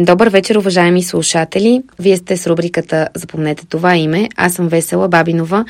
Добър 0.00 0.28
вечер, 0.28 0.56
уважаеми 0.56 1.02
слушатели. 1.02 1.82
Вие 1.98 2.16
сте 2.16 2.36
с 2.36 2.46
рубриката 2.46 3.08
Запомнете 3.14 3.66
това 3.66 3.96
име. 3.96 4.28
Аз 4.36 4.54
съм 4.54 4.68
Весела 4.68 5.08
Бабинова. 5.08 5.64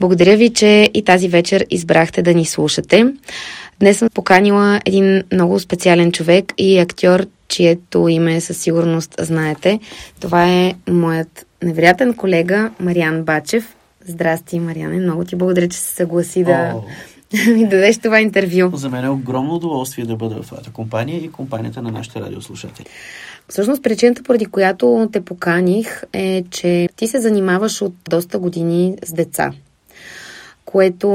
Благодаря 0.00 0.36
ви, 0.36 0.50
че 0.50 0.90
и 0.94 1.04
тази 1.04 1.28
вечер 1.28 1.66
избрахте 1.70 2.22
да 2.22 2.34
ни 2.34 2.44
слушате. 2.44 3.06
Днес 3.80 3.98
съм 3.98 4.08
поканила 4.14 4.80
един 4.84 5.22
много 5.32 5.60
специален 5.60 6.12
човек 6.12 6.52
и 6.58 6.78
актьор, 6.78 7.26
чието 7.48 8.08
име 8.08 8.40
със 8.40 8.58
сигурност 8.58 9.14
знаете. 9.18 9.80
Това 10.20 10.48
е 10.48 10.74
моят 10.90 11.46
невероятен 11.62 12.14
колега 12.14 12.70
Мариан 12.80 13.22
Бачев. 13.22 13.74
Здрасти, 14.06 14.60
Мариане. 14.60 14.96
Много 14.96 15.24
ти 15.24 15.36
благодаря, 15.36 15.68
че 15.68 15.78
се 15.78 15.94
съгласи 15.94 16.44
да 16.44 16.74
ми 17.54 17.68
дадеш 17.68 17.98
това 17.98 18.20
интервю. 18.20 18.76
За 18.76 18.90
мен 18.90 19.04
е 19.04 19.08
огромно 19.08 19.54
удоволствие 19.54 20.04
да 20.04 20.16
бъда 20.16 20.42
в 20.42 20.46
твоята 20.46 20.70
компания 20.70 21.24
и 21.24 21.32
компанията 21.32 21.82
на 21.82 21.90
нашите 21.90 22.20
радиослушатели. 22.20 22.86
Всъщност 23.48 23.82
причината, 23.82 24.22
поради 24.22 24.46
която 24.46 25.08
те 25.12 25.20
поканих 25.20 26.02
е, 26.12 26.44
че 26.50 26.88
ти 26.96 27.06
се 27.06 27.20
занимаваш 27.20 27.82
от 27.82 27.94
доста 28.10 28.38
години 28.38 28.96
с 29.04 29.12
деца 29.12 29.52
което 30.72 31.08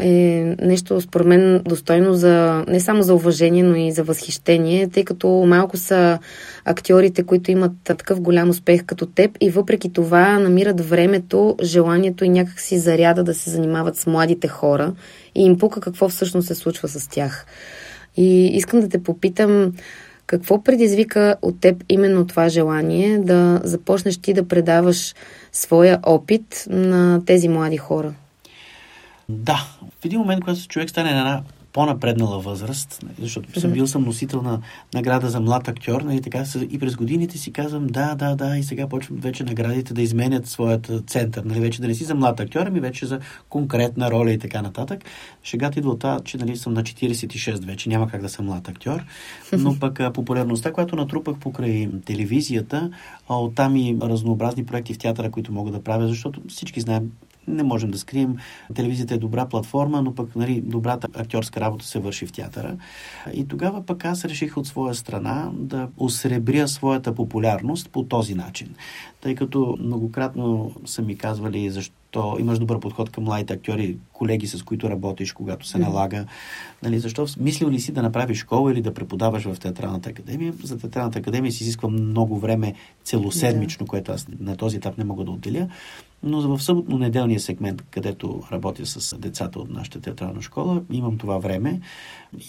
е 0.00 0.54
нещо 0.62 1.00
според 1.00 1.26
мен 1.26 1.62
достойно 1.64 2.14
за 2.14 2.64
не 2.68 2.80
само 2.80 3.02
за 3.02 3.14
уважение, 3.14 3.62
но 3.62 3.76
и 3.76 3.92
за 3.92 4.02
възхищение, 4.02 4.88
тъй 4.88 5.04
като 5.04 5.28
малко 5.28 5.76
са 5.76 6.18
актьорите, 6.64 7.22
които 7.22 7.50
имат 7.50 7.72
такъв 7.84 8.20
голям 8.20 8.48
успех 8.48 8.84
като 8.84 9.06
теб 9.06 9.30
и 9.40 9.50
въпреки 9.50 9.92
това 9.92 10.38
намират 10.38 10.80
времето, 10.80 11.56
желанието 11.62 12.24
и 12.24 12.28
някакси 12.28 12.78
заряда 12.78 13.24
да 13.24 13.34
се 13.34 13.50
занимават 13.50 13.96
с 13.96 14.06
младите 14.06 14.48
хора 14.48 14.92
и 15.34 15.44
им 15.44 15.58
пука 15.58 15.80
какво 15.80 16.08
всъщност 16.08 16.48
се 16.48 16.54
случва 16.54 16.88
с 16.88 17.08
тях. 17.08 17.46
И 18.16 18.46
искам 18.46 18.80
да 18.80 18.88
те 18.88 19.02
попитам, 19.02 19.72
какво 20.26 20.62
предизвика 20.62 21.36
от 21.42 21.60
теб 21.60 21.84
именно 21.88 22.26
това 22.26 22.48
желание 22.48 23.18
да 23.18 23.60
започнеш 23.64 24.16
ти 24.16 24.34
да 24.34 24.48
предаваш 24.48 25.14
своя 25.52 25.98
опит 26.02 26.64
на 26.68 27.22
тези 27.26 27.48
млади 27.48 27.76
хора? 27.76 28.14
Да, 29.30 29.66
в 30.00 30.04
един 30.04 30.18
момент, 30.18 30.40
когато 30.40 30.68
човек 30.68 30.90
стане 30.90 31.10
една 31.10 31.42
по-напреднала 31.72 32.40
възраст, 32.40 33.00
нали, 33.02 33.14
защото 33.18 33.60
съм 33.60 33.72
бил 33.72 33.86
съм 33.86 34.04
носител 34.04 34.42
на 34.42 34.60
награда 34.94 35.28
за 35.28 35.40
млад 35.40 35.68
актьор, 35.68 36.00
нали, 36.00 36.22
така 36.22 36.44
и 36.70 36.78
през 36.78 36.96
годините 36.96 37.38
си 37.38 37.52
казвам 37.52 37.86
да, 37.86 38.14
да, 38.14 38.36
да, 38.36 38.56
и 38.56 38.62
сега 38.62 38.88
почвам 38.88 39.18
вече 39.18 39.44
наградите 39.44 39.94
да 39.94 40.02
изменят 40.02 40.46
своят 40.46 40.90
център, 41.06 41.44
нали, 41.44 41.60
вече 41.60 41.80
да 41.80 41.88
не 41.88 41.94
си 41.94 42.04
за 42.04 42.14
млад 42.14 42.40
актьор, 42.40 42.66
ами 42.66 42.80
вече 42.80 43.06
за 43.06 43.20
конкретна 43.48 44.10
роля 44.10 44.32
и 44.32 44.38
така 44.38 44.62
нататък. 44.62 45.04
Шегата 45.42 45.78
идва 45.78 45.90
от 45.90 46.00
това, 46.00 46.20
че 46.24 46.36
нали, 46.36 46.56
съм 46.56 46.74
на 46.74 46.82
46 46.82 47.66
вече, 47.66 47.88
няма 47.88 48.08
как 48.08 48.22
да 48.22 48.28
съм 48.28 48.46
млад 48.46 48.68
актьор, 48.68 49.04
но 49.52 49.78
пък 49.78 50.00
популярността, 50.14 50.72
която 50.72 50.96
натрупах 50.96 51.38
покрай 51.38 51.88
телевизията, 52.04 52.90
оттам 53.28 53.76
и 53.76 53.96
разнообразни 54.02 54.66
проекти 54.66 54.94
в 54.94 54.98
театъра, 54.98 55.30
които 55.30 55.52
мога 55.52 55.70
да 55.70 55.82
правя, 55.82 56.08
защото 56.08 56.42
всички 56.48 56.80
знаем, 56.80 57.10
не 57.48 57.62
можем 57.62 57.90
да 57.90 57.98
скрием. 57.98 58.36
Телевизията 58.74 59.14
е 59.14 59.18
добра 59.18 59.46
платформа, 59.46 60.02
но 60.02 60.14
пък 60.14 60.36
нали, 60.36 60.60
добрата 60.60 61.08
актьорска 61.14 61.60
работа 61.60 61.84
се 61.86 61.98
върши 61.98 62.26
в 62.26 62.32
театъра. 62.32 62.76
И 63.34 63.48
тогава 63.48 63.86
пък 63.86 64.04
аз 64.04 64.24
реших 64.24 64.56
от 64.56 64.66
своя 64.66 64.94
страна 64.94 65.50
да 65.54 65.88
осребря 65.96 66.68
своята 66.68 67.14
популярност 67.14 67.90
по 67.90 68.02
този 68.02 68.34
начин. 68.34 68.74
Тъй 69.20 69.34
като 69.34 69.76
многократно 69.80 70.72
са 70.84 71.02
ми 71.02 71.16
казвали 71.16 71.70
защо 71.70 71.94
то 72.10 72.36
имаш 72.40 72.58
добър 72.58 72.80
подход 72.80 73.10
към 73.10 73.24
младите 73.24 73.52
актьори, 73.52 73.96
колеги, 74.12 74.46
с 74.46 74.62
които 74.62 74.90
работиш, 74.90 75.32
когато 75.32 75.66
се 75.66 75.78
налага. 75.78 76.24
Нали, 76.82 76.98
защо 76.98 77.26
мислил 77.40 77.70
ли 77.70 77.80
си 77.80 77.92
да 77.92 78.02
направиш 78.02 78.38
школа 78.38 78.72
или 78.72 78.82
да 78.82 78.94
преподаваш 78.94 79.44
в 79.44 79.60
Театралната 79.60 80.10
академия? 80.10 80.54
За 80.64 80.78
Театралната 80.78 81.18
академия 81.18 81.52
си 81.52 81.62
изисква 81.62 81.88
много 81.88 82.38
време 82.38 82.74
целоседмично, 83.04 83.86
да. 83.86 83.90
което 83.90 84.12
аз 84.12 84.26
на 84.40 84.56
този 84.56 84.76
етап 84.76 84.98
не 84.98 85.04
мога 85.04 85.24
да 85.24 85.30
отделя. 85.30 85.68
Но 86.22 86.56
в 86.56 86.62
съботно-неделния 86.62 87.40
сегмент, 87.40 87.82
където 87.90 88.42
работя 88.52 88.86
с 88.86 89.18
децата 89.18 89.58
от 89.58 89.70
нашата 89.70 90.00
театрална 90.00 90.42
школа, 90.42 90.82
имам 90.90 91.18
това 91.18 91.38
време. 91.38 91.80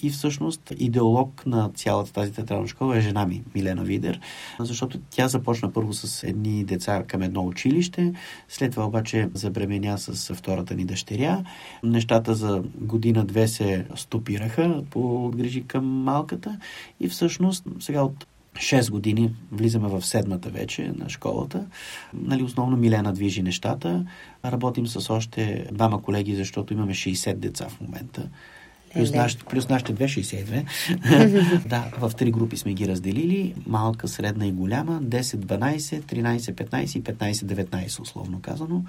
И 0.04 0.10
всъщност 0.10 0.74
идеолог 0.80 1.46
на 1.46 1.70
цялата 1.76 2.14
тази 2.14 2.32
театрална 2.32 2.68
школа 2.68 2.98
е 2.98 3.02
жена 3.02 3.26
ми, 3.26 3.44
Милена 3.56 3.84
Видер, 3.84 4.20
защото 4.60 5.00
тя 5.10 5.28
започна 5.28 5.74
първо 5.74 5.94
с 5.94 6.24
едни 6.24 6.64
деца 6.64 7.04
към 7.04 7.22
едно 7.22 7.46
училище, 7.46 8.14
след 8.50 8.72
това 8.72 8.86
обаче 8.86 9.30
забременя 9.34 9.98
с 9.98 10.36
втората 10.36 10.76
ни 10.76 10.86
дъщеря. 10.86 11.44
Нещата 11.84 12.36
за 12.36 12.64
година-две 12.76 13.48
се 13.48 13.86
стопираха 13.96 14.84
по 14.90 15.26
отгрижи 15.26 15.64
към 15.64 15.86
малката 15.86 16.58
и 17.00 17.08
всъщност 17.08 17.64
сега 17.80 18.02
от 18.04 18.26
6 18.56 18.92
години 18.92 19.34
влизаме 19.52 19.88
в 19.88 20.02
седмата 20.02 20.50
вече 20.50 20.92
на 20.98 21.10
школата. 21.10 21.66
Нали, 22.14 22.44
основно 22.44 22.78
Милена 22.78 23.14
движи 23.14 23.44
нещата. 23.44 24.06
Работим 24.46 24.88
с 24.88 25.14
още 25.14 25.68
двама 25.72 26.02
колеги, 26.02 26.36
защото 26.36 26.74
имаме 26.74 26.94
60 26.94 27.34
деца 27.34 27.68
в 27.70 27.82
момента. 27.82 28.30
Плюс, 28.94 29.14
нашите, 29.14 29.44
плюс 29.44 29.70
нашите 29.70 29.96
2,62. 29.96 31.68
да, 31.68 31.92
в 32.00 32.12
три 32.18 32.32
групи 32.32 32.58
сме 32.58 32.74
ги 32.74 32.88
разделили. 32.88 33.54
Малка, 33.68 34.08
средна 34.08 34.48
и 34.48 34.52
голяма. 34.52 35.02
10, 35.04 35.22
12, 35.22 36.02
13, 36.02 36.38
15 36.38 36.98
и 36.98 37.04
15, 37.04 37.32
19, 37.32 38.02
условно 38.02 38.40
казано. 38.42 38.84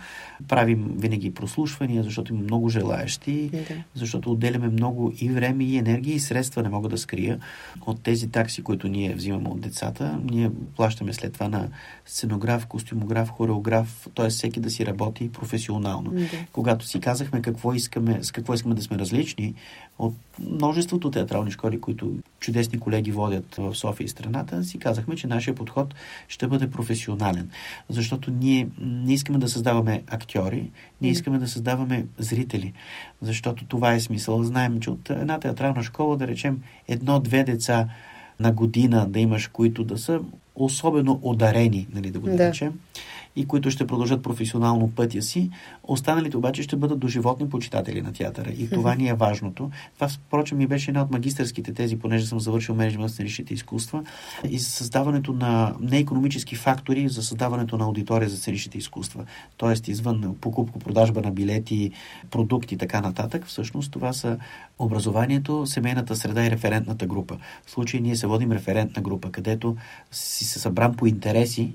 Правим 0.48 0.94
винаги 0.96 1.34
прослушвания, 1.34 2.02
защото 2.02 2.34
има 2.34 2.42
много 2.42 2.68
желаящи, 2.68 3.50
защото 3.94 4.32
отделяме 4.32 4.68
много 4.68 5.12
и 5.20 5.28
време, 5.28 5.64
и 5.64 5.76
енергия, 5.76 6.14
и 6.14 6.20
средства, 6.20 6.62
не 6.62 6.68
мога 6.68 6.88
да 6.88 6.98
скрия. 6.98 7.38
От 7.86 8.02
тези 8.02 8.28
такси, 8.28 8.62
които 8.62 8.88
ние 8.88 9.14
взимаме 9.14 9.48
от 9.48 9.60
децата, 9.60 10.20
ние 10.30 10.50
плащаме 10.76 11.12
след 11.12 11.32
това 11.32 11.48
на 11.48 11.68
сценограф, 12.06 12.66
костюмограф, 12.66 13.28
хореограф, 13.28 14.08
т.е. 14.14 14.28
всеки 14.28 14.60
да 14.60 14.70
си 14.70 14.86
работи 14.86 15.32
професионално. 15.32 16.12
Когато 16.52 16.86
си 16.86 17.00
казахме 17.00 17.42
какво 17.42 17.74
искаме, 17.74 18.18
с 18.22 18.32
какво 18.32 18.54
искаме 18.54 18.74
да 18.74 18.82
сме 18.82 18.98
различни, 18.98 19.54
от 20.02 20.14
множеството 20.38 21.10
театрални 21.10 21.50
школи, 21.50 21.80
които 21.80 22.12
чудесни 22.40 22.78
колеги 22.78 23.12
водят 23.12 23.54
в 23.54 23.74
София 23.74 24.04
и 24.04 24.08
страната, 24.08 24.64
си 24.64 24.78
казахме, 24.78 25.16
че 25.16 25.26
нашия 25.26 25.54
подход 25.54 25.94
ще 26.28 26.46
бъде 26.46 26.70
професионален. 26.70 27.50
Защото 27.88 28.30
ние 28.30 28.68
не 28.80 29.12
искаме 29.12 29.38
да 29.38 29.48
създаваме 29.48 30.02
актьори, 30.06 30.70
ние 31.00 31.10
искаме 31.10 31.38
да 31.38 31.48
създаваме 31.48 32.06
зрители. 32.18 32.72
Защото 33.22 33.64
това 33.64 33.92
е 33.92 34.00
смисъл. 34.00 34.42
Знаем, 34.42 34.80
че 34.80 34.90
от 34.90 35.10
една 35.10 35.40
театрална 35.40 35.82
школа, 35.82 36.16
да 36.16 36.26
речем, 36.26 36.62
едно-две 36.88 37.44
деца 37.44 37.88
на 38.40 38.52
година 38.52 39.06
да 39.08 39.20
имаш, 39.20 39.46
които 39.46 39.84
да 39.84 39.98
са 39.98 40.20
особено 40.54 41.20
одарени, 41.22 41.86
нали, 41.94 42.10
да 42.10 42.20
го 42.20 42.26
да. 42.26 42.72
И 43.36 43.46
които 43.46 43.70
ще 43.70 43.86
продължат 43.86 44.22
професионално 44.22 44.90
пътя 44.90 45.22
си. 45.22 45.50
Останалите 45.82 46.36
обаче 46.36 46.62
ще 46.62 46.76
бъдат 46.76 46.98
доживотни 46.98 47.48
почитатели 47.48 48.02
на 48.02 48.12
театъра. 48.12 48.50
И 48.50 48.70
това 48.70 48.94
ни 48.94 49.08
е 49.08 49.14
важното. 49.14 49.70
Това, 49.94 50.08
впрочем, 50.08 50.58
ми 50.58 50.66
беше 50.66 50.90
една 50.90 51.02
от 51.02 51.10
магистърските 51.10 51.74
тези, 51.74 51.98
понеже 51.98 52.26
съм 52.26 52.40
завършил 52.40 52.74
менеджмент 52.74 53.02
на 53.02 53.08
сценичните 53.08 53.54
изкуства 53.54 54.04
и 54.50 54.58
създаването 54.58 55.32
на 55.32 55.74
неекономически 55.80 56.56
фактори 56.56 57.08
за 57.08 57.22
създаването 57.22 57.78
на 57.78 57.84
аудитория 57.84 58.28
за 58.28 58.36
сценичните 58.36 58.78
изкуства. 58.78 59.24
Тоест, 59.56 59.88
извън 59.88 60.36
покупко, 60.40 60.78
продажба 60.78 61.20
на 61.20 61.30
билети, 61.30 61.90
продукти 62.30 62.74
и 62.74 62.78
така 62.78 63.00
нататък, 63.00 63.46
всъщност 63.46 63.92
това 63.92 64.12
са 64.12 64.38
образованието, 64.78 65.66
семейната 65.66 66.16
среда 66.16 66.46
и 66.46 66.50
референтната 66.50 67.06
група. 67.06 67.38
В 67.66 67.70
случай 67.70 68.00
ние 68.00 68.16
се 68.16 68.26
водим 68.26 68.52
референтна 68.52 69.02
група, 69.02 69.30
където 69.30 69.76
си 70.10 70.44
се 70.44 70.58
събран 70.58 70.94
по 70.94 71.06
интереси 71.06 71.72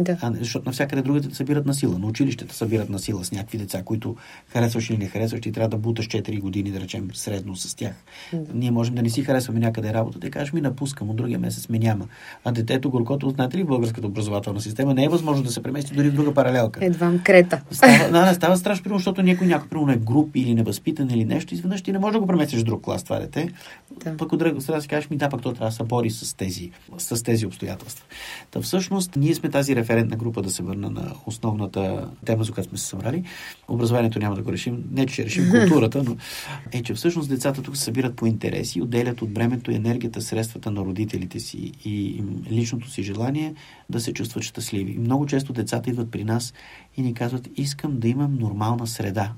да. 0.00 0.16
А, 0.22 0.32
защото 0.38 0.66
навсякъде 0.66 1.02
другите 1.02 1.34
събират 1.34 1.66
на 1.66 1.74
сила. 1.74 1.98
На 1.98 2.06
училищата 2.06 2.54
събират 2.54 2.90
на 2.90 2.98
сила 2.98 3.24
с 3.24 3.32
някакви 3.32 3.58
деца, 3.58 3.82
които 3.82 4.16
харесваш 4.48 4.90
или 4.90 4.98
не 4.98 5.06
харесваш, 5.06 5.40
и 5.46 5.52
трябва 5.52 5.68
да 5.68 5.76
буташ 5.76 6.08
4 6.08 6.40
години, 6.40 6.70
да 6.70 6.80
речем, 6.80 7.08
средно 7.14 7.56
с 7.56 7.74
тях. 7.74 7.94
Да. 8.32 8.54
Ние 8.54 8.70
можем 8.70 8.94
да 8.94 9.02
не 9.02 9.10
си 9.10 9.22
харесваме 9.22 9.60
някъде 9.60 9.94
работата 9.94 10.26
и 10.26 10.30
кажеш 10.30 10.52
ми 10.52 10.60
напускам, 10.60 11.10
от 11.10 11.16
другия 11.16 11.38
месец 11.38 11.68
ми 11.68 11.78
няма. 11.78 12.06
А 12.44 12.52
детето, 12.52 12.90
горкото, 12.90 13.30
знаете 13.30 13.56
ли, 13.58 13.62
в 13.62 13.66
българската 13.66 14.06
образователна 14.06 14.60
система 14.60 14.94
не 14.94 15.04
е 15.04 15.08
възможно 15.08 15.44
да 15.44 15.50
се 15.50 15.62
премести 15.62 15.94
дори 15.94 16.08
в 16.08 16.14
друга 16.14 16.34
паралелка. 16.34 16.84
Едва 16.84 17.12
крета. 17.24 17.60
Става, 17.70 18.10
да, 18.10 18.34
става 18.34 18.56
страшно, 18.56 18.82
примерно, 18.82 18.98
защото 18.98 19.22
някой, 19.22 19.46
някой, 19.46 19.68
примерно, 19.68 19.92
е 19.92 19.96
груп 19.96 20.30
или 20.34 20.54
невъзпитан 20.54 21.10
или 21.10 21.24
нещо, 21.24 21.54
изведнъж 21.54 21.82
ти 21.82 21.92
не 21.92 21.98
можеш 21.98 22.12
да 22.12 22.20
го 22.20 22.26
преместиш 22.26 22.60
в 22.60 22.64
друг 22.64 22.82
клас 22.82 23.04
това 23.04 23.18
дете. 23.18 23.52
Да. 24.04 24.16
Пък 24.16 24.32
от 24.32 24.38
друга 24.38 24.60
страна 24.60 24.80
си 24.80 24.88
кажеш 24.88 25.10
ми, 25.10 25.16
да, 25.16 25.28
пък 25.28 25.42
то 25.42 25.52
трябва 25.52 25.70
да 25.70 25.76
се 25.76 25.82
бори 25.82 26.10
с 26.10 26.36
тези, 26.36 26.70
с 26.98 27.22
тези 27.22 27.46
обстоятелства. 27.46 28.04
Та 28.50 28.60
всъщност 28.60 29.16
ние 29.16 29.34
сме 29.34 29.50
тази 29.50 29.76
референтна 29.90 30.16
група 30.16 30.42
да 30.42 30.50
се 30.50 30.62
върна 30.62 30.90
на 30.90 31.12
основната 31.26 32.10
тема, 32.24 32.44
за 32.44 32.52
която 32.52 32.68
сме 32.68 32.78
се 32.78 32.86
събрали. 32.86 33.24
Образованието 33.68 34.18
няма 34.18 34.36
да 34.36 34.42
го 34.42 34.52
решим. 34.52 34.84
Не, 34.92 35.06
че 35.06 35.24
решим 35.24 35.50
културата, 35.50 36.02
но 36.02 36.16
е, 36.72 36.82
че 36.82 36.94
всъщност 36.94 37.28
децата 37.28 37.62
тук 37.62 37.76
се 37.76 37.84
събират 37.84 38.16
по 38.16 38.26
интереси, 38.26 38.82
отделят 38.82 39.22
от 39.22 39.34
времето 39.34 39.70
енергията, 39.70 40.20
средствата 40.20 40.70
на 40.70 40.80
родителите 40.80 41.40
си 41.40 41.72
и 41.84 42.22
личното 42.50 42.90
си 42.90 43.02
желание 43.02 43.54
да 43.90 44.00
се 44.00 44.12
чувстват 44.12 44.44
щастливи. 44.44 44.98
Много 44.98 45.26
често 45.26 45.52
децата 45.52 45.90
идват 45.90 46.10
при 46.10 46.24
нас 46.24 46.54
и 46.96 47.02
ни 47.02 47.14
казват, 47.14 47.48
искам 47.56 47.98
да 47.98 48.08
имам 48.08 48.38
нормална 48.40 48.86
среда. 48.86 49.32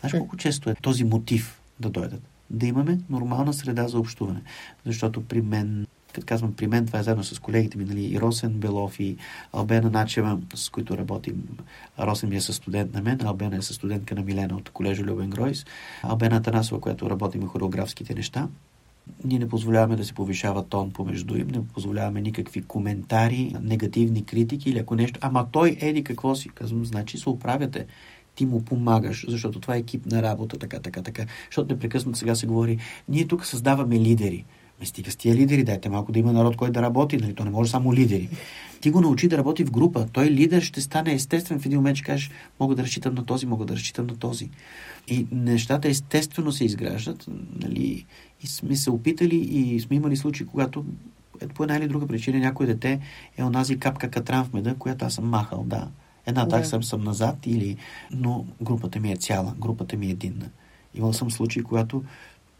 Знаеш 0.00 0.12
колко 0.12 0.36
често 0.36 0.70
е 0.70 0.74
този 0.74 1.04
мотив 1.04 1.60
да 1.80 1.90
дойдат? 1.90 2.22
Да 2.50 2.66
имаме 2.66 2.98
нормална 3.10 3.52
среда 3.52 3.88
за 3.88 3.98
общуване. 3.98 4.40
Защото 4.84 5.24
при 5.24 5.42
мен 5.42 5.86
като 6.14 6.26
казвам 6.26 6.52
при 6.52 6.66
мен, 6.66 6.86
това 6.86 6.98
е 6.98 7.02
заедно 7.02 7.24
с 7.24 7.38
колегите 7.38 7.78
ми, 7.78 7.84
нали, 7.84 8.04
и 8.04 8.20
Росен 8.20 8.52
Белов 8.52 9.00
и 9.00 9.16
Албена 9.52 9.90
Начева, 9.90 10.38
с 10.54 10.70
които 10.70 10.98
работим. 10.98 11.42
Росен 11.98 12.28
ми 12.28 12.36
е 12.36 12.40
със 12.40 12.56
студент 12.56 12.94
на 12.94 13.02
мен, 13.02 13.18
Албена 13.26 13.56
е 13.56 13.62
със 13.62 13.76
студентка 13.76 14.14
на 14.14 14.22
Милена 14.22 14.56
от 14.56 14.70
колежа 14.70 15.02
Любен 15.02 15.30
Гройс, 15.30 15.64
Албена 16.02 16.42
Танасова, 16.42 16.80
която 16.80 17.10
работим 17.10 17.46
хореографските 17.46 18.14
неща. 18.14 18.48
Ние 19.24 19.38
не 19.38 19.48
позволяваме 19.48 19.96
да 19.96 20.04
се 20.04 20.12
повишава 20.12 20.64
тон 20.64 20.90
помежду 20.90 21.36
им, 21.36 21.48
не 21.48 21.66
позволяваме 21.66 22.20
никакви 22.20 22.62
коментари, 22.62 23.54
негативни 23.62 24.24
критики 24.24 24.70
или 24.70 24.78
ако 24.78 24.94
нещо. 24.94 25.20
Ама 25.22 25.46
той 25.52 25.76
еди 25.80 26.04
какво 26.04 26.34
си? 26.34 26.48
Казвам, 26.48 26.84
значи 26.84 27.18
се 27.18 27.28
оправяте 27.28 27.86
ти 28.38 28.46
му 28.46 28.64
помагаш, 28.64 29.24
защото 29.28 29.60
това 29.60 29.76
е 29.76 29.78
екипна 29.78 30.22
работа, 30.22 30.58
така, 30.58 30.80
така, 30.80 31.02
така. 31.02 31.26
Защото 31.50 31.74
непрекъснато 31.74 32.18
сега 32.18 32.34
се 32.34 32.46
говори, 32.46 32.78
ние 33.08 33.26
тук 33.26 33.46
създаваме 33.46 34.00
лидери. 34.00 34.44
Ме 34.80 34.86
стига 34.86 35.10
с 35.10 35.16
тия 35.16 35.34
лидери, 35.34 35.64
дайте 35.64 35.88
малко 35.88 36.12
да 36.12 36.18
има 36.18 36.32
народ, 36.32 36.56
който 36.56 36.72
да 36.72 36.82
работи, 36.82 37.16
нали? 37.16 37.34
То 37.34 37.44
не 37.44 37.50
може 37.50 37.70
само 37.70 37.94
лидери. 37.94 38.28
Ти 38.80 38.90
го 38.90 39.00
научи 39.00 39.28
да 39.28 39.38
работи 39.38 39.64
в 39.64 39.70
група. 39.70 40.06
Той 40.12 40.24
лидер 40.24 40.62
ще 40.62 40.80
стане 40.80 41.12
естествен 41.12 41.60
в 41.60 41.66
един 41.66 41.78
момент, 41.78 41.96
ще 41.96 42.06
кажеш, 42.06 42.30
мога 42.60 42.74
да 42.74 42.82
разчитам 42.82 43.14
на 43.14 43.24
този, 43.26 43.46
мога 43.46 43.64
да 43.64 43.74
разчитам 43.74 44.06
на 44.06 44.16
този. 44.16 44.50
И 45.08 45.26
нещата 45.32 45.88
естествено 45.88 46.52
се 46.52 46.64
изграждат, 46.64 47.26
нали? 47.62 48.06
И 48.42 48.46
сме 48.46 48.76
се 48.76 48.90
опитали 48.90 49.36
и 49.36 49.80
сме 49.80 49.96
имали 49.96 50.16
случаи, 50.16 50.46
когато 50.46 50.84
ето 51.40 51.54
по 51.54 51.62
една 51.62 51.76
или 51.76 51.88
друга 51.88 52.06
причина 52.06 52.38
някой 52.38 52.66
дете 52.66 53.00
е 53.36 53.44
онази 53.44 53.78
капка 53.78 54.10
катран 54.10 54.44
в 54.44 54.52
меда, 54.52 54.74
която 54.74 55.04
аз 55.04 55.14
съм 55.14 55.28
махал, 55.28 55.64
да. 55.66 55.88
Една 56.26 56.44
да. 56.44 56.48
такса 56.48 56.82
съм 56.82 57.04
назад, 57.04 57.36
или... 57.46 57.76
но 58.10 58.46
групата 58.62 59.00
ми 59.00 59.12
е 59.12 59.16
цяла, 59.16 59.54
групата 59.58 59.96
ми 59.96 60.06
е 60.06 60.10
единна. 60.10 60.48
Имал 60.94 61.12
съм 61.12 61.30
случаи, 61.30 61.62
когато 61.62 62.02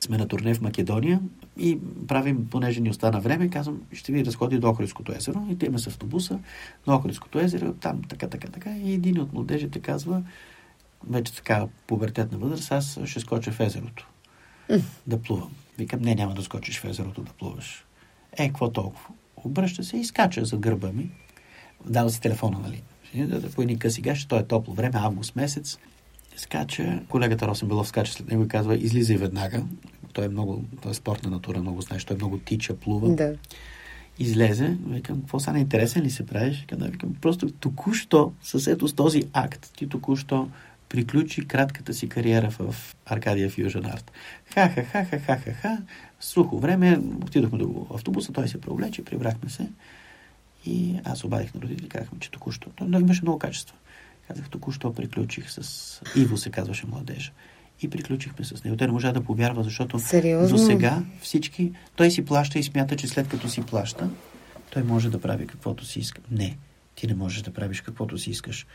сме 0.01 0.19
на 0.19 0.29
турне 0.29 0.55
в 0.55 0.61
Македония 0.61 1.21
и 1.59 1.79
правим, 2.09 2.49
понеже 2.51 2.81
ни 2.81 2.91
остана 2.91 3.21
време, 3.21 3.51
казвам, 3.51 3.83
ще 3.93 4.13
ви 4.13 4.25
разходи 4.25 4.59
до 4.59 4.69
Охридското 4.71 5.13
езеро. 5.13 5.47
И 5.51 5.59
те 5.59 5.79
с 5.79 5.87
автобуса 5.87 6.39
на 6.87 6.95
Охридското 6.95 7.39
езеро, 7.39 7.73
там 7.73 8.03
така, 8.09 8.29
така, 8.29 8.49
така. 8.49 8.77
И 8.77 8.93
един 8.93 9.21
от 9.21 9.33
младежите 9.33 9.81
казва, 9.81 10.23
вече 11.11 11.35
така 11.35 11.67
пубертетна 11.87 12.39
възраст, 12.39 12.73
аз 12.73 12.99
ще 13.05 13.21
скоча 13.21 13.53
в 13.53 13.61
езерото. 13.61 14.07
Да 15.07 15.23
плувам. 15.23 15.51
Викам, 15.79 16.01
не, 16.01 16.15
няма 16.15 16.35
да 16.35 16.43
скочиш 16.43 16.81
в 16.81 16.85
езерото 16.85 17.23
да 17.23 17.33
плуваш. 17.33 17.85
Е, 18.33 18.49
какво 18.49 18.71
толкова? 18.71 19.09
Обръща 19.37 19.85
се 19.85 19.97
и 19.97 20.05
скача 20.05 20.45
за 20.45 20.57
гърба 20.57 20.93
ми. 20.93 21.11
Дава 21.87 22.11
си 22.11 22.21
телефона, 22.21 22.59
нали? 22.59 22.83
По 23.55 23.63
едни 23.63 23.79
къси 23.79 24.01
гащи, 24.01 24.29
то 24.29 24.37
е 24.37 24.47
топло 24.47 24.75
време, 24.75 24.95
август 24.95 25.37
месец. 25.37 25.79
Скача, 26.39 27.01
колегата 27.09 27.49
Росен 27.49 27.69
Белов 27.69 27.89
скача 27.89 28.13
след 28.13 28.31
него 28.31 28.43
и 28.45 28.49
казва, 28.49 28.77
излизай 28.77 29.17
веднага. 29.17 29.63
Той 30.13 30.25
е 30.25 30.29
много, 30.29 30.65
той 30.83 30.91
е 30.91 30.95
спортна 30.95 31.31
натура, 31.31 31.61
много 31.61 31.81
знаеш, 31.81 32.05
той 32.05 32.15
е 32.15 32.19
много 32.19 32.39
тича, 32.39 32.77
плува. 32.77 33.15
Да. 33.15 33.35
Излезе, 34.19 34.77
викам, 34.87 35.21
какво 35.21 35.41
са 35.41 35.59
интересен 35.59 36.03
ли 36.03 36.11
се 36.11 36.27
правиш? 36.27 36.61
Викам, 36.61 36.79
викам, 36.79 37.15
просто 37.21 37.51
току-що, 37.51 38.33
съседо 38.43 38.89
с 38.89 38.93
този 38.93 39.23
акт, 39.33 39.73
ти 39.77 39.89
току-що 39.89 40.49
приключи 40.89 41.47
кратката 41.47 41.95
си 41.95 42.09
кариера 42.09 42.51
в 42.51 42.75
Аркадия 43.07 43.51
Фюжен 43.51 43.87
Арт. 43.87 44.13
Ха-ха-ха-ха-ха-ха-ха. 44.55 45.79
Сухо 46.21 46.59
време, 46.59 47.01
отидохме 47.23 47.59
до 47.59 47.87
автобуса, 47.95 48.33
той 48.33 48.49
се 48.49 48.61
преоблече, 48.61 49.05
прибрахме 49.05 49.51
се. 49.51 49.69
И 50.67 51.01
аз 51.05 51.25
обадих 51.25 51.55
на 51.55 51.61
родители, 51.61 51.89
казахме, 51.89 52.19
че 52.19 52.31
току-що. 52.31 52.71
Той 52.77 53.01
имаше 53.01 53.23
много 53.23 53.39
качества. 53.39 53.77
Казах, 54.29 54.49
току-що 54.49 54.93
приключих 54.93 55.51
с... 55.51 56.01
Иво 56.17 56.37
се 56.37 56.51
казваше 56.51 56.87
младежа. 56.87 57.33
И 57.83 57.91
приключихме 57.91 58.45
с 58.45 58.65
него. 58.65 58.77
Той 58.77 58.87
не 58.87 58.93
можа 58.93 59.13
да 59.13 59.21
повярва, 59.21 59.63
защото 59.63 59.99
Сериозно? 59.99 60.57
до 60.57 60.65
сега 60.65 61.03
всички... 61.21 61.73
Той 61.97 62.11
си 62.11 62.25
плаща 62.25 62.59
и 62.59 62.63
смята, 62.63 62.97
че 62.97 63.09
след 63.09 63.29
като 63.29 63.49
си 63.49 63.63
плаща, 63.63 64.11
той 64.71 64.83
може 64.83 65.11
да 65.11 65.21
прави 65.21 65.47
каквото 65.47 65.85
си 65.85 65.99
иска. 65.99 66.21
Не, 66.31 66.57
ти 66.95 67.07
не 67.07 67.15
можеш 67.15 67.43
да 67.43 67.51
правиш 67.51 67.81
каквото 67.81 68.19
си 68.19 68.31
искаш. 68.31 68.67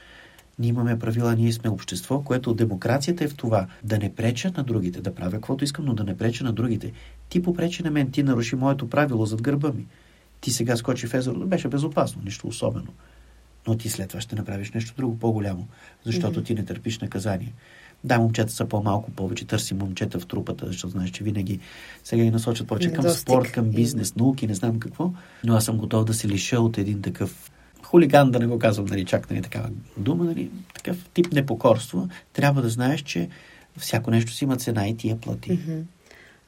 Ние 0.59 0.69
имаме 0.69 0.99
правила, 0.99 1.35
ние 1.35 1.51
сме 1.51 1.69
общество, 1.69 2.21
което 2.21 2.53
демокрацията 2.53 3.23
е 3.23 3.27
в 3.27 3.35
това 3.35 3.67
да 3.83 3.97
не 3.97 4.15
преча 4.15 4.51
на 4.57 4.63
другите, 4.63 5.01
да 5.01 5.15
правя 5.15 5.31
каквото 5.31 5.63
искам, 5.63 5.85
но 5.85 5.93
да 5.93 6.03
не 6.03 6.17
преча 6.17 6.43
на 6.43 6.53
другите. 6.53 6.91
Ти 7.29 7.41
попречи 7.41 7.83
на 7.83 7.91
мен, 7.91 8.11
ти 8.11 8.23
наруши 8.23 8.55
моето 8.55 8.89
правило 8.89 9.25
зад 9.25 9.41
гърба 9.41 9.71
ми. 9.71 9.85
Ти 10.41 10.51
сега 10.51 10.77
скочи 10.77 11.07
в 11.07 11.13
езерото, 11.13 11.47
беше 11.47 11.67
безопасно, 11.67 12.21
нищо 12.25 12.47
особено. 12.47 12.87
Но 13.67 13.77
ти 13.77 13.89
след 13.89 14.09
това 14.09 14.21
ще 14.21 14.35
направиш 14.35 14.71
нещо 14.71 14.93
друго 14.97 15.19
по-голямо, 15.19 15.67
защото 16.05 16.41
mm-hmm. 16.41 16.45
ти 16.45 16.55
не 16.55 16.65
търпиш 16.65 16.99
наказание. 16.99 17.53
Да, 18.03 18.19
момчета 18.19 18.51
са 18.51 18.65
по-малко, 18.65 19.11
повече 19.11 19.45
търси 19.45 19.73
момчета 19.73 20.19
в 20.19 20.25
трупата, 20.25 20.67
защото 20.67 20.91
знаеш, 20.91 21.09
че 21.09 21.23
винаги 21.23 21.59
сега 22.03 22.23
ги 22.23 22.31
насочат 22.31 22.67
повече 22.67 22.93
към 22.93 23.09
спорт, 23.09 23.51
към 23.51 23.69
бизнес, 23.69 24.15
науки, 24.15 24.47
не 24.47 24.53
знам 24.53 24.79
какво. 24.79 25.11
Но 25.43 25.55
аз 25.55 25.65
съм 25.65 25.77
готов 25.77 26.05
да 26.05 26.13
се 26.13 26.27
лиша 26.27 26.59
от 26.59 26.77
един 26.77 27.01
такъв 27.01 27.51
хулиган, 27.83 28.31
да 28.31 28.39
не 28.39 28.47
го 28.47 28.59
казвам, 28.59 28.85
нали, 28.85 29.05
чак 29.05 29.29
нали, 29.29 29.41
такава 29.41 29.69
дума, 29.97 30.23
нали, 30.23 30.51
такъв 30.73 31.09
тип 31.13 31.31
непокорство, 31.31 32.07
трябва 32.33 32.61
да 32.61 32.69
знаеш, 32.69 33.01
че 33.01 33.29
всяко 33.77 34.11
нещо 34.11 34.31
си 34.31 34.43
има 34.43 34.57
цена 34.57 34.87
и 34.87 34.97
ти 34.97 35.09
я 35.09 35.17
плати. 35.17 35.49
Mm-hmm. 35.49 35.81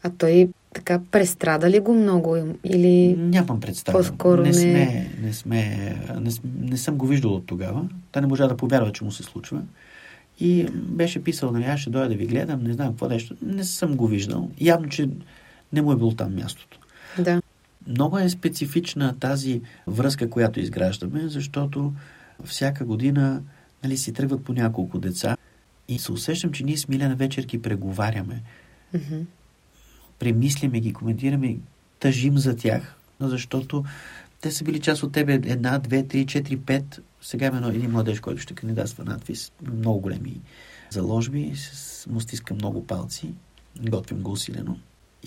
А 0.03 0.09
той 0.09 0.50
така 0.75 1.01
престрада 1.12 1.69
ли 1.69 1.80
го 1.80 1.94
много 1.94 2.38
или... 2.63 3.16
Нямам 3.18 3.60
представа. 3.60 3.98
По-скоро 3.98 4.42
не... 4.42 4.48
Не, 4.48 4.54
сме, 4.54 5.10
не, 5.22 5.33
сме, 5.33 5.95
не, 6.19 6.31
не 6.60 6.77
съм 6.77 6.95
го 6.95 7.07
виждал 7.07 7.33
от 7.33 7.45
тогава. 7.45 7.89
Той 8.12 8.22
не 8.22 8.27
можа 8.27 8.48
да 8.48 8.57
повярва, 8.57 8.92
че 8.92 9.04
му 9.04 9.12
се 9.12 9.24
случва. 9.24 9.62
И 10.39 10.68
беше 10.74 11.24
писал, 11.24 11.51
нали, 11.51 11.63
аз 11.63 11.80
ще 11.80 11.89
дойда 11.89 12.10
да 12.10 12.16
ви 12.16 12.25
гледам, 12.25 12.63
не 12.63 12.74
знам 12.74 12.88
какво 12.88 13.07
нещо. 13.07 13.36
Не 13.42 13.63
съм 13.63 13.95
го 13.95 14.07
виждал. 14.07 14.50
Явно, 14.62 14.89
че 14.89 15.10
не 15.74 15.81
му 15.81 15.92
е 15.92 15.95
било 15.95 16.12
там 16.12 16.36
мястото. 16.36 16.80
Да. 17.19 17.42
Много 17.88 18.18
е 18.18 18.30
специфична 18.30 19.16
тази 19.19 19.62
връзка, 19.88 20.30
която 20.30 20.60
изграждаме, 20.60 21.27
защото 21.27 21.94
всяка 22.45 22.86
година 22.86 23.42
нали, 23.83 23.98
си 23.98 24.13
тръгват 24.13 24.44
по 24.44 24.54
няколко 24.54 25.00
деца 25.00 25.38
и 25.88 26.00
се 26.00 26.12
усещам, 26.12 26.51
че 26.51 26.63
ние 26.63 26.77
с 26.77 26.88
Милена 26.88 27.16
вечерки 27.16 27.62
преговаряме. 27.62 28.42
Mm-hmm. 28.95 29.24
Премисляме 30.19 30.79
ги, 30.79 30.94
коментираме, 30.94 31.57
тъжим 32.00 32.38
за 32.38 32.56
тях, 32.56 32.95
защото 33.19 33.83
те 34.41 34.51
са 34.51 34.63
били 34.63 34.79
част 34.79 35.03
от 35.03 35.12
тебе 35.12 35.33
една, 35.33 35.79
две, 35.79 36.07
три, 36.07 36.25
четири, 36.25 36.57
пет. 36.57 37.01
Сега 37.21 37.45
има 37.45 37.67
един 37.69 37.91
младеж, 37.91 38.19
който 38.19 38.41
ще 38.41 38.53
кандидатства 38.53 39.03
надвис, 39.03 39.51
много 39.73 40.00
големи 40.00 40.41
заложби, 40.89 41.53
му 42.09 42.21
стиска 42.21 42.53
много 42.53 42.88
палци, 42.88 43.33
готвим 43.89 44.21
го 44.21 44.31
усилено. 44.31 44.77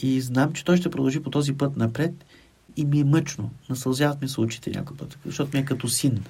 И 0.02 0.20
знам, 0.20 0.52
че 0.52 0.64
той 0.64 0.76
ще 0.76 0.90
продължи 0.90 1.20
по 1.20 1.30
този 1.30 1.52
път 1.52 1.76
напред 1.76 2.12
и 2.76 2.84
ми 2.84 3.00
е 3.00 3.04
мъчно. 3.04 3.50
Насълзяват 3.68 4.22
ми 4.22 4.28
се 4.28 4.40
очите 4.40 4.70
някой 4.70 4.96
път, 4.96 5.18
защото 5.26 5.56
ми 5.56 5.60
е 5.60 5.64
като 5.64 5.88
син. 5.88 6.24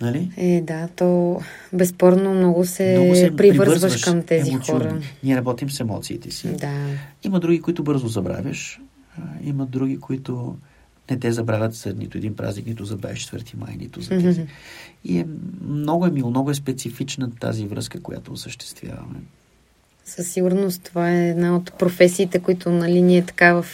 Нали? 0.00 0.30
Е, 0.36 0.60
да, 0.60 0.88
то 0.96 1.40
безспорно 1.72 2.34
много 2.34 2.66
се, 2.66 2.98
много 2.98 3.14
се 3.14 3.36
привързваш 3.36 4.04
към 4.04 4.22
тези 4.22 4.50
емоционно. 4.50 4.80
хора. 4.80 5.00
Ние 5.22 5.36
работим 5.36 5.70
с 5.70 5.80
емоциите 5.80 6.30
си. 6.30 6.48
Да. 6.48 6.86
Има 7.24 7.40
други, 7.40 7.60
които 7.60 7.82
бързо 7.82 8.08
забравяш. 8.08 8.80
Има 9.42 9.66
други, 9.66 10.00
които 10.00 10.56
не 11.10 11.18
те 11.18 11.32
забравят 11.32 11.74
след 11.74 11.98
нито 11.98 12.18
един 12.18 12.36
празник, 12.36 12.66
нито 12.66 12.84
за 12.84 12.98
24 12.98 13.56
май, 13.56 13.76
нито 13.78 14.00
за 14.00 14.08
тези. 14.08 14.40
Mm-hmm. 14.40 14.46
И 15.04 15.18
е, 15.18 15.26
много 15.62 16.06
е 16.06 16.10
мило, 16.10 16.30
много 16.30 16.50
е 16.50 16.54
специфична 16.54 17.30
тази 17.30 17.66
връзка, 17.66 18.00
която 18.00 18.32
осъществяваме. 18.32 19.20
Със 20.04 20.32
сигурност 20.32 20.82
това 20.82 21.10
е 21.10 21.28
една 21.28 21.56
от 21.56 21.72
професиите, 21.72 22.38
които 22.38 22.70
нали, 22.70 23.02
ние 23.02 23.22
така 23.26 23.52
в 23.52 23.66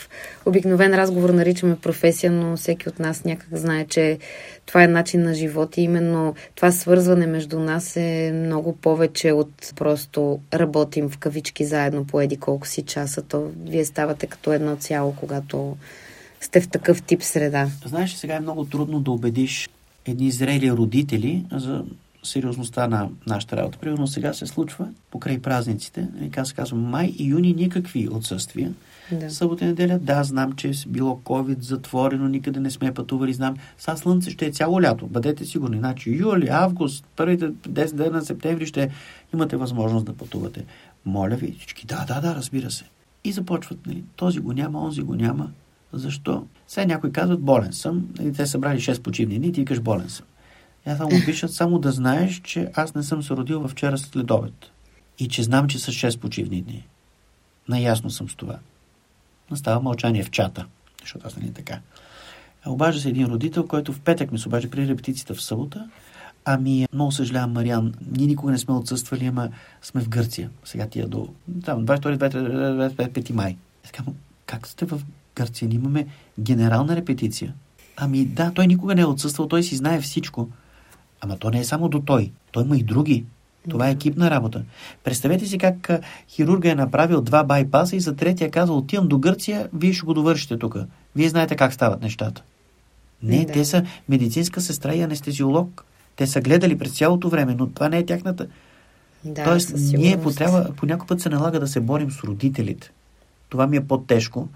обикновен 0.46 0.94
разговор 0.94 1.30
наричаме 1.30 1.76
професия, 1.76 2.32
но 2.32 2.56
всеки 2.56 2.88
от 2.88 2.98
нас 2.98 3.24
някак 3.24 3.48
знае, 3.52 3.86
че 3.86 4.18
това 4.66 4.82
е 4.82 4.88
начин 4.88 5.22
на 5.22 5.34
живот 5.34 5.76
и 5.76 5.82
именно 5.82 6.34
това 6.54 6.72
свързване 6.72 7.26
между 7.26 7.58
нас 7.58 7.96
е 7.96 8.32
много 8.34 8.76
повече 8.76 9.32
от 9.32 9.72
просто 9.76 10.40
работим 10.54 11.08
в 11.08 11.18
кавички 11.18 11.64
заедно 11.64 12.06
по 12.06 12.20
еди 12.20 12.36
колко 12.36 12.66
си 12.66 12.82
часа. 12.82 13.22
То 13.22 13.50
вие 13.64 13.84
ставате 13.84 14.26
като 14.26 14.52
едно 14.52 14.76
цяло, 14.76 15.14
когато 15.16 15.76
сте 16.40 16.60
в 16.60 16.68
такъв 16.68 17.02
тип 17.02 17.22
среда. 17.22 17.68
Знаеш, 17.86 18.14
сега 18.14 18.34
е 18.34 18.40
много 18.40 18.64
трудно 18.64 19.00
да 19.00 19.10
убедиш 19.10 19.68
едни 20.06 20.30
зрели 20.30 20.72
родители 20.72 21.44
за 21.52 21.84
сериозността 22.26 22.88
на 22.88 23.08
нашата 23.26 23.56
работа. 23.56 23.78
Примерно 23.78 24.06
сега 24.06 24.32
се 24.32 24.46
случва 24.46 24.88
покрай 25.10 25.38
празниците. 25.38 26.08
И 26.20 26.30
аз 26.36 26.52
казвам, 26.52 26.80
май 26.80 27.14
и 27.18 27.24
юни 27.24 27.52
никакви 27.52 28.08
отсъствия. 28.08 28.72
Да. 29.12 29.30
Събота 29.30 29.64
и 29.64 29.68
неделя, 29.68 29.98
да, 29.98 30.24
знам, 30.24 30.52
че 30.52 30.68
е 30.68 30.72
било 30.88 31.20
COVID, 31.24 31.60
затворено, 31.60 32.28
никъде 32.28 32.60
не 32.60 32.70
сме 32.70 32.94
пътували, 32.94 33.32
знам. 33.32 33.56
Са 33.78 33.96
слънце 33.96 34.30
ще 34.30 34.46
е 34.46 34.50
цяло 34.50 34.82
лято, 34.82 35.06
бъдете 35.06 35.44
сигурни. 35.44 35.78
Значи 35.78 36.10
юли, 36.10 36.48
август, 36.50 37.04
първите 37.16 37.50
10 37.50 37.92
дена 37.92 38.10
на 38.10 38.22
септември 38.22 38.66
ще 38.66 38.90
имате 39.34 39.56
възможност 39.56 40.06
да 40.06 40.12
пътувате. 40.12 40.64
Моля 41.04 41.36
ви, 41.36 41.56
всички, 41.58 41.86
да, 41.86 42.04
да, 42.08 42.20
да, 42.20 42.34
разбира 42.34 42.70
се. 42.70 42.84
И 43.24 43.32
започват, 43.32 43.86
нали, 43.86 44.04
този 44.16 44.40
го 44.40 44.52
няма, 44.52 44.80
онзи 44.80 45.02
го 45.02 45.14
няма. 45.14 45.50
Защо? 45.92 46.46
Сега 46.68 46.86
някой 46.86 47.12
казват, 47.12 47.40
болен 47.40 47.72
съм. 47.72 48.08
Нали, 48.18 48.32
те 48.32 48.46
са 48.46 48.58
брали 48.58 48.80
6 48.80 49.02
почивни 49.02 49.38
дни, 49.38 49.52
ти 49.52 49.60
викаш, 49.60 49.80
болен 49.80 50.08
съм. 50.08 50.26
Аз 50.86 50.98
само 50.98 51.10
пишат 51.24 51.52
само 51.52 51.78
да 51.78 51.92
знаеш, 51.92 52.40
че 52.44 52.70
аз 52.74 52.94
не 52.94 53.02
съм 53.02 53.22
се 53.22 53.34
родил 53.34 53.68
вчера 53.68 53.98
след 53.98 54.30
обед. 54.30 54.70
И 55.18 55.28
че 55.28 55.42
знам, 55.42 55.68
че 55.68 55.78
са 55.78 55.90
6 55.90 56.18
почивни 56.18 56.62
дни. 56.62 56.86
Наясно 57.68 58.10
съм 58.10 58.28
с 58.30 58.34
това. 58.34 58.58
Настава 59.50 59.80
мълчание 59.80 60.22
в 60.22 60.30
чата, 60.30 60.66
защото 61.00 61.26
аз 61.26 61.36
не 61.36 61.46
е 61.46 61.52
така. 61.52 61.80
Обажда 62.66 63.00
се 63.00 63.08
един 63.08 63.26
родител, 63.26 63.66
който 63.66 63.92
в 63.92 64.00
петък 64.00 64.32
ми 64.32 64.38
се 64.38 64.48
обажда 64.48 64.70
при 64.70 64.88
репетицията 64.88 65.34
в 65.34 65.42
събота. 65.42 65.88
Ами, 66.44 66.86
много 66.92 67.12
съжалявам, 67.12 67.52
Мариан, 67.52 67.94
ние 68.16 68.26
никога 68.26 68.52
не 68.52 68.58
сме 68.58 68.74
отсъствали, 68.74 69.26
ама 69.26 69.48
сме 69.82 70.00
в 70.00 70.08
Гърция. 70.08 70.50
Сега 70.64 70.86
тия 70.86 71.08
до 71.08 71.28
там, 71.64 71.86
22-25 71.86 73.32
май. 73.32 73.56
Казвам, 73.92 74.14
как 74.46 74.66
сте 74.66 74.84
в 74.86 75.00
Гърция? 75.36 75.68
Ние 75.68 75.76
имаме 75.76 76.06
генерална 76.40 76.96
репетиция. 76.96 77.54
Ами 77.96 78.24
да, 78.24 78.52
той 78.54 78.66
никога 78.66 78.94
не 78.94 79.00
е 79.00 79.06
отсъствал, 79.06 79.48
той 79.48 79.62
си 79.62 79.76
знае 79.76 80.00
всичко. 80.00 80.48
Ама 81.20 81.36
то 81.38 81.50
не 81.50 81.60
е 81.60 81.64
само 81.64 81.88
до 81.88 82.00
той. 82.00 82.32
Той 82.52 82.64
има 82.64 82.76
и 82.76 82.82
други. 82.82 83.24
Това 83.70 83.88
е 83.88 83.92
екипна 83.92 84.30
работа. 84.30 84.62
Представете 85.04 85.46
си 85.46 85.58
как 85.58 85.90
хирурга 86.28 86.70
е 86.70 86.74
направил 86.74 87.20
два 87.20 87.44
байпаса 87.44 87.96
и 87.96 88.00
за 88.00 88.16
третия 88.16 88.50
казал, 88.50 88.78
отивам 88.78 89.08
до 89.08 89.18
Гърция, 89.18 89.68
вие 89.74 89.92
ще 89.92 90.06
го 90.06 90.14
довършите 90.14 90.58
тук. 90.58 90.76
Вие 91.16 91.28
знаете 91.28 91.56
как 91.56 91.72
стават 91.72 92.02
нещата. 92.02 92.42
Не, 93.22 93.44
да. 93.44 93.52
те 93.52 93.64
са 93.64 93.84
медицинска 94.08 94.60
сестра 94.60 94.94
и 94.94 95.02
анестезиолог. 95.02 95.84
Те 96.16 96.26
са 96.26 96.40
гледали 96.40 96.78
през 96.78 96.92
цялото 96.92 97.28
време, 97.28 97.54
но 97.58 97.66
това 97.66 97.88
не 97.88 97.98
е 97.98 98.06
тяхната. 98.06 98.46
Да, 99.24 99.44
Тоест, 99.44 99.74
ние 99.76 100.20
по, 100.20 100.30
трябва, 100.30 100.72
по 100.76 100.86
някой 100.86 101.06
път 101.06 101.20
се 101.20 101.28
налага 101.28 101.60
да 101.60 101.68
се 101.68 101.80
борим 101.80 102.10
с 102.10 102.24
родителите. 102.24 102.90
Това 103.48 103.66
ми 103.66 103.76
е 103.76 103.86
по-тежко. 103.86 104.48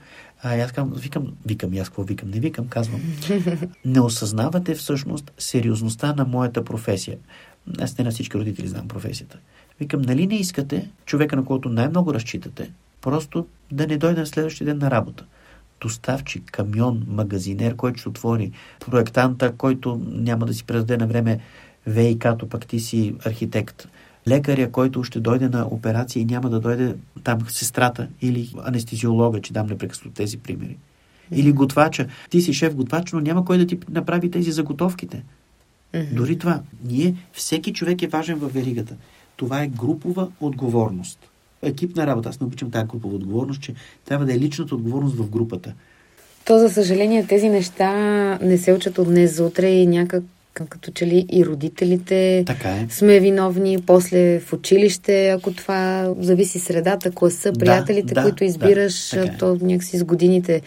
А 0.42 0.56
аз 0.56 0.73
казвам, 0.73 0.92
викам, 0.97 1.32
викам, 1.47 1.73
аз 1.80 1.88
какво 1.88 2.02
викам, 2.02 2.30
не 2.30 2.40
викам, 2.40 2.68
казвам. 2.68 3.00
Не 3.85 4.00
осъзнавате 4.00 4.75
всъщност 4.75 5.32
сериозността 5.38 6.14
на 6.14 6.25
моята 6.25 6.64
професия. 6.64 7.18
Аз 7.80 7.99
не 7.99 8.04
на 8.04 8.11
всички 8.11 8.38
родители 8.38 8.68
знам 8.68 8.88
професията. 8.88 9.38
Викам, 9.80 10.02
нали 10.02 10.26
не 10.26 10.37
искате 10.37 10.90
човека, 11.06 11.37
на 11.37 11.44
който 11.44 11.68
най-много 11.68 12.14
разчитате, 12.14 12.70
просто 13.00 13.47
да 13.73 13.87
не 13.87 13.97
дойде 13.97 14.20
на 14.20 14.26
следващия 14.26 14.64
ден 14.64 14.78
на 14.78 14.90
работа? 14.90 15.25
Доставчик, 15.80 16.50
камион, 16.50 17.06
магазинер, 17.09 17.76
който 17.76 18.00
ще 18.00 18.09
отвори, 18.09 18.52
проектанта, 18.90 19.52
който 19.52 20.00
няма 20.09 20.47
да 20.47 20.54
си 20.54 20.64
предаде 20.64 20.97
на 20.97 21.06
време 21.06 21.40
ВИК-то, 21.87 22.49
пък 22.49 22.66
ти 22.66 22.80
си 22.80 23.14
архитект 23.25 23.88
лекаря, 24.30 24.70
който 24.70 25.04
ще 25.04 25.20
дойде 25.20 25.49
на 25.49 25.66
операция 25.70 26.20
и 26.20 26.25
няма 26.25 26.50
да 26.50 26.60
дойде 26.60 26.94
там 27.25 27.38
сестрата 27.49 28.08
или 28.22 28.50
анестезиолога, 28.64 29.40
че 29.40 29.52
дам 29.52 29.66
непрекъснато 29.66 30.14
тези 30.14 30.38
примери. 30.38 30.76
Или 31.32 31.52
готвача. 31.52 32.06
Ти 32.30 32.40
си 32.40 32.52
шеф 32.52 32.75
готвач, 32.75 33.12
но 33.12 33.20
няма 33.20 33.44
кой 33.44 33.58
да 33.58 33.66
ти 33.66 33.78
направи 33.90 34.30
тези 34.30 34.52
заготовките. 34.52 35.22
Mm-hmm. 35.94 36.14
Дори 36.14 36.38
това. 36.38 36.60
Ние, 36.84 37.14
всеки 37.32 37.72
човек 37.72 38.02
е 38.02 38.08
важен 38.08 38.38
в 38.38 38.49
веригата. 38.49 38.94
Това 39.37 39.62
е 39.62 39.68
групова 39.68 40.28
отговорност. 40.40 41.18
Екипна 41.62 42.06
работа. 42.06 42.28
Аз 42.28 42.40
не 42.40 42.46
обичам 42.46 42.70
тази 42.70 42.87
групова 42.87 43.14
отговорност, 43.14 43.62
че 43.62 43.75
трябва 44.04 44.26
да 44.26 44.34
е 44.34 44.38
личната 44.38 44.75
отговорност 44.75 45.16
в 45.16 45.30
групата. 45.30 45.72
То, 46.44 46.58
за 46.58 46.70
съжаление, 46.70 47.26
тези 47.26 47.49
неща 47.49 47.92
не 48.42 48.58
се 48.58 48.72
учат 48.72 48.99
от 48.99 49.08
днес 49.08 49.37
за 49.37 49.44
утре 49.44 49.68
и 49.68 49.87
някак 49.87 50.25
като 50.68 50.90
че 50.90 51.06
ли 51.06 51.26
и 51.32 51.46
родителите 51.46 52.44
така 52.46 52.68
е. 52.68 52.86
сме 52.90 53.20
виновни, 53.20 53.78
после 53.86 54.40
в 54.40 54.52
училище, 54.52 55.28
ако 55.28 55.52
това 55.52 56.14
зависи 56.18 56.58
средата, 56.58 57.10
класа, 57.10 57.52
приятелите, 57.58 58.14
да, 58.14 58.22
които 58.22 58.44
избираш, 58.44 59.10
да, 59.10 59.20
е. 59.20 59.36
то 59.38 59.58
някакси 59.62 59.98
с 59.98 60.04
годините 60.04 60.62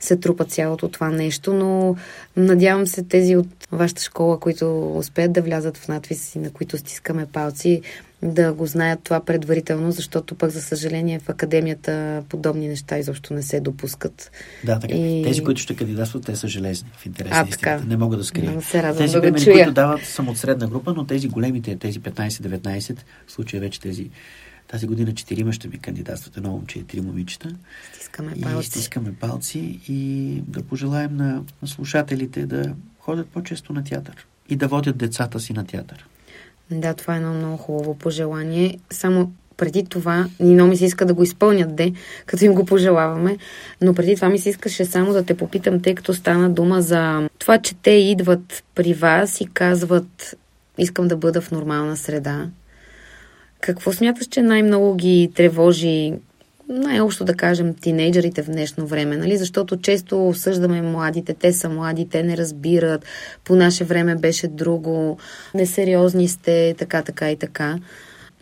се 0.00 0.16
трупа 0.16 0.44
цялото 0.44 0.88
това 0.88 1.10
нещо, 1.10 1.52
но 1.52 1.96
надявам 2.36 2.86
се 2.86 3.02
тези 3.02 3.36
от 3.36 3.48
вашата 3.72 4.02
школа, 4.02 4.40
които 4.40 4.92
успеят 4.96 5.32
да 5.32 5.42
влязат 5.42 5.76
в 5.76 5.88
надвис 5.88 6.34
и 6.34 6.38
на 6.38 6.50
които 6.50 6.78
стискаме 6.78 7.26
палци, 7.26 7.82
да 8.24 8.52
го 8.52 8.66
знаят 8.66 9.00
това 9.02 9.24
предварително, 9.24 9.92
защото 9.92 10.34
пък, 10.34 10.50
за 10.50 10.62
съжаление, 10.62 11.18
в 11.18 11.28
академията 11.28 12.22
подобни 12.28 12.68
неща 12.68 12.98
изобщо 12.98 13.34
не 13.34 13.42
се 13.42 13.60
допускат. 13.60 14.30
Да, 14.64 14.78
така. 14.80 14.94
И... 14.94 15.22
Тези, 15.22 15.44
които 15.44 15.60
ще 15.60 15.76
кандидатстват, 15.76 16.24
те 16.24 16.36
са 16.36 16.48
железни 16.48 16.88
в 16.96 17.06
интерес 17.06 17.32
а, 17.34 17.46
така. 17.46 17.80
Не 17.86 17.96
мога 17.96 18.16
да 18.16 18.24
скрия. 18.24 18.62
се 18.62 18.82
радвам 18.82 18.98
тези 18.98 19.14
да 19.14 19.20
примери, 19.20 19.44
които 19.44 19.72
дават 19.72 20.04
съм 20.04 20.28
от 20.28 20.38
средна 20.38 20.66
група, 20.66 20.94
но 20.96 21.04
тези 21.04 21.28
големите, 21.28 21.76
тези 21.76 22.00
15-19, 22.00 22.96
в 23.26 23.32
случая 23.32 23.60
вече 23.60 23.80
тези 23.80 24.10
тази 24.68 24.86
година 24.86 25.14
четирима 25.14 25.52
ще 25.52 25.68
ми 25.68 25.78
кандидатстват, 25.78 26.36
едно 26.36 26.50
момче 26.50 26.78
и 26.78 26.84
три 26.84 27.00
момичета. 27.00 27.48
Стискаме 27.92 28.32
палци. 28.42 28.60
И 28.60 28.70
стискаме 28.70 29.14
палци 29.14 29.80
и 29.88 30.42
да 30.48 30.62
пожелаем 30.62 31.16
на, 31.16 31.42
на 31.62 31.68
слушателите 31.68 32.46
да 32.46 32.74
ходят 32.98 33.28
по-често 33.28 33.72
на 33.72 33.84
театър 33.84 34.26
и 34.48 34.56
да 34.56 34.68
водят 34.68 34.96
децата 34.96 35.40
си 35.40 35.52
на 35.52 35.66
театър. 35.66 36.06
Да, 36.70 36.94
това 36.94 37.14
е 37.14 37.16
едно 37.16 37.34
много 37.34 37.56
хубаво 37.56 37.98
пожелание. 37.98 38.78
Само 38.90 39.32
преди 39.56 39.84
това, 39.84 40.26
Нино 40.40 40.66
ми 40.66 40.76
се 40.76 40.84
иска 40.84 41.06
да 41.06 41.14
го 41.14 41.22
изпълнят, 41.22 41.76
де, 41.76 41.92
като 42.26 42.44
им 42.44 42.54
го 42.54 42.64
пожелаваме, 42.64 43.36
но 43.80 43.94
преди 43.94 44.14
това 44.16 44.28
ми 44.28 44.38
се 44.38 44.48
искаше 44.48 44.84
само 44.84 45.12
да 45.12 45.24
те 45.24 45.36
попитам, 45.36 45.80
тъй 45.80 45.94
като 45.94 46.14
стана 46.14 46.50
дума 46.50 46.82
за 46.82 47.28
това, 47.38 47.58
че 47.58 47.74
те 47.74 47.90
идват 47.90 48.64
при 48.74 48.94
вас 48.94 49.40
и 49.40 49.46
казват 49.46 50.36
искам 50.78 51.08
да 51.08 51.16
бъда 51.16 51.40
в 51.40 51.50
нормална 51.50 51.96
среда. 51.96 52.46
Какво 53.60 53.92
смяташ, 53.92 54.26
че 54.26 54.42
най-много 54.42 54.94
ги 54.94 55.30
тревожи 55.34 56.12
най-общо 56.68 57.24
да 57.24 57.34
кажем, 57.34 57.74
тинейджерите 57.74 58.42
в 58.42 58.46
днешно 58.46 58.86
време, 58.86 59.16
нали? 59.16 59.36
Защото 59.36 59.76
често 59.76 60.28
осъждаме 60.28 60.82
младите, 60.82 61.34
те 61.34 61.52
са 61.52 61.68
млади, 61.68 62.08
те 62.08 62.22
не 62.22 62.36
разбират, 62.36 63.04
по 63.44 63.56
наше 63.56 63.84
време 63.84 64.16
беше 64.16 64.48
друго, 64.48 65.18
несериозни 65.54 66.28
сте, 66.28 66.74
така, 66.78 67.02
така 67.02 67.30
и 67.30 67.36
така. 67.36 67.78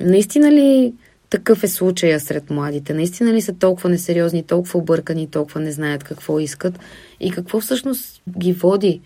Наистина 0.00 0.52
ли 0.52 0.94
такъв 1.30 1.64
е 1.64 1.68
случая 1.68 2.20
сред 2.20 2.50
младите? 2.50 2.94
Наистина 2.94 3.32
ли 3.32 3.40
са 3.40 3.52
толкова 3.52 3.90
несериозни, 3.90 4.42
толкова 4.42 4.80
объркани, 4.80 5.30
толкова 5.30 5.60
не 5.60 5.72
знаят 5.72 6.04
какво 6.04 6.40
искат? 6.40 6.78
И 7.20 7.30
какво 7.30 7.60
всъщност 7.60 8.22
ги 8.38 8.52
води 8.52 9.00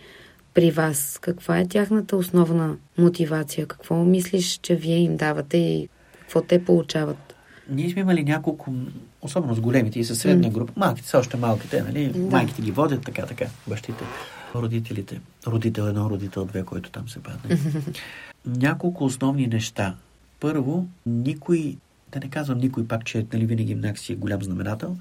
при 0.54 0.70
вас? 0.70 1.18
Каква 1.20 1.58
е 1.58 1.68
тяхната 1.68 2.16
основна 2.16 2.76
мотивация? 2.98 3.66
Какво 3.66 4.04
мислиш, 4.04 4.58
че 4.62 4.74
вие 4.74 4.96
им 4.96 5.16
давате 5.16 5.56
и 5.56 5.88
какво 6.20 6.42
те 6.42 6.64
получават? 6.64 7.25
Ние 7.70 7.90
сме 7.90 8.00
имали 8.00 8.24
няколко, 8.24 8.74
особено 9.22 9.54
с 9.54 9.60
големите 9.60 9.98
и 9.98 10.04
с 10.04 10.16
средна 10.16 10.50
група, 10.50 10.72
малките 10.76 11.08
са 11.08 11.18
още 11.18 11.36
малките, 11.36 11.82
нали? 11.82 12.08
Да. 12.08 12.18
Майките 12.18 12.62
ги 12.62 12.70
водят 12.70 13.04
така, 13.04 13.26
така, 13.26 13.46
бащите, 13.66 14.04
родителите. 14.54 15.20
Родител 15.46 15.82
едно, 15.82 16.10
родител 16.10 16.44
две, 16.44 16.62
който 16.62 16.90
там 16.90 17.08
се 17.08 17.22
падне. 17.22 17.58
няколко 18.46 19.04
основни 19.04 19.46
неща. 19.46 19.96
Първо, 20.40 20.86
никой, 21.06 21.76
да 22.12 22.20
не 22.20 22.30
казвам 22.30 22.58
никой 22.58 22.86
пак, 22.86 23.04
че 23.04 23.26
нали, 23.32 23.46
винаги 23.46 23.74
някакси 23.74 24.12
е 24.12 24.16
голям 24.16 24.42
знаменател, 24.42 24.96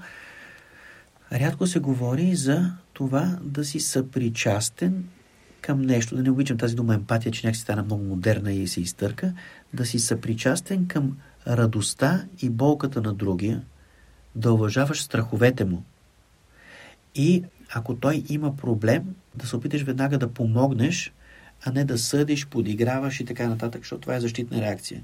рядко 1.32 1.66
се 1.66 1.78
говори 1.78 2.34
за 2.34 2.72
това 2.92 3.38
да 3.42 3.64
си 3.64 3.80
съпричастен 3.80 5.04
към 5.60 5.82
нещо, 5.82 6.16
да 6.16 6.22
не 6.22 6.30
обичам 6.30 6.58
тази 6.58 6.74
дума 6.74 6.94
емпатия, 6.94 7.32
че 7.32 7.46
някакси 7.46 7.62
стана 7.62 7.82
много 7.82 8.04
модерна 8.04 8.52
и 8.52 8.68
се 8.68 8.80
изтърка, 8.80 9.32
да 9.74 9.86
си 9.86 9.98
съпричастен 9.98 10.86
към 10.86 11.16
радостта 11.46 12.26
и 12.42 12.50
болката 12.50 13.02
на 13.02 13.14
другия, 13.14 13.62
да 14.34 14.52
уважаваш 14.52 15.02
страховете 15.02 15.64
му. 15.64 15.84
И 17.14 17.44
ако 17.74 17.94
той 17.96 18.24
има 18.28 18.56
проблем, 18.56 19.14
да 19.34 19.46
се 19.46 19.56
опиташ 19.56 19.82
веднага 19.82 20.18
да 20.18 20.28
помогнеш, 20.28 21.12
а 21.64 21.72
не 21.72 21.84
да 21.84 21.98
съдиш, 21.98 22.46
подиграваш 22.46 23.20
и 23.20 23.24
така 23.24 23.48
нататък, 23.48 23.82
защото 23.82 24.00
това 24.00 24.16
е 24.16 24.20
защитна 24.20 24.60
реакция. 24.60 25.02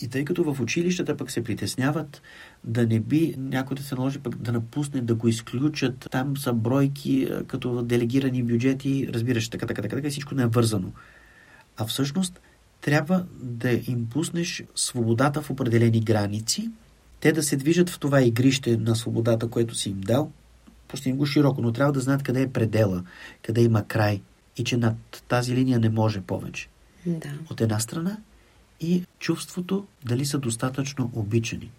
И 0.00 0.08
тъй 0.08 0.24
като 0.24 0.54
в 0.54 0.60
училищата 0.60 1.16
пък 1.16 1.30
се 1.30 1.44
притесняват 1.44 2.22
да 2.64 2.86
не 2.86 3.00
би 3.00 3.34
някой 3.38 3.76
да 3.76 3.82
се 3.82 3.94
наложи 3.94 4.18
пък 4.18 4.36
да 4.36 4.52
напусне, 4.52 5.00
да 5.00 5.14
го 5.14 5.28
изключат, 5.28 6.08
там 6.10 6.36
са 6.36 6.52
бройки 6.52 7.28
като 7.46 7.82
делегирани 7.82 8.42
бюджети, 8.42 9.08
разбираш, 9.12 9.48
така, 9.48 9.66
така, 9.66 9.82
така, 9.82 9.96
така, 9.96 10.10
всичко 10.10 10.34
не 10.34 10.42
е 10.42 10.46
вързано. 10.46 10.92
А 11.76 11.86
всъщност 11.86 12.40
трябва 12.82 13.26
да 13.40 13.72
им 13.72 14.08
пуснеш 14.10 14.64
свободата 14.74 15.42
в 15.42 15.50
определени 15.50 16.00
граници, 16.00 16.70
те 17.20 17.32
да 17.32 17.42
се 17.42 17.56
движат 17.56 17.90
в 17.90 17.98
това 17.98 18.22
игрище 18.22 18.76
на 18.76 18.96
свободата, 18.96 19.50
което 19.50 19.74
си 19.74 19.90
им 19.90 20.00
дал, 20.00 20.32
пусти 20.88 21.08
им 21.08 21.16
го 21.16 21.26
широко, 21.26 21.62
но 21.62 21.72
трябва 21.72 21.92
да 21.92 22.00
знаят 22.00 22.22
къде 22.22 22.42
е 22.42 22.52
предела, 22.52 23.04
къде 23.42 23.62
има 23.62 23.84
край 23.84 24.22
и 24.56 24.64
че 24.64 24.76
над 24.76 24.96
тази 25.28 25.54
линия 25.54 25.78
не 25.78 25.88
може 25.88 26.20
повече. 26.20 26.68
Да. 27.06 27.28
От 27.50 27.60
една 27.60 27.80
страна 27.80 28.16
и 28.80 29.04
чувството 29.18 29.86
дали 30.04 30.26
са 30.26 30.38
достатъчно 30.38 31.10
обичани. 31.14 31.70